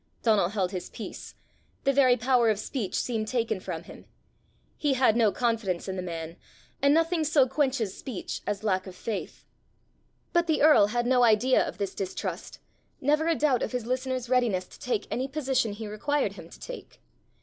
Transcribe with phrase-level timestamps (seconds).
[0.23, 1.35] Donal held his peace;
[1.83, 4.05] the very power of speech seemed taken from him:
[4.75, 6.37] he had no confidence in the man,
[6.81, 9.45] and nothing so quenches speech as lack of faith.
[10.33, 12.57] But the earl had no idea of this distrust,
[12.99, 16.59] never a doubt of his listener's readiness to take any position he required him to
[16.59, 16.99] take.